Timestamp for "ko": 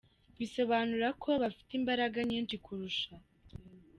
1.21-1.29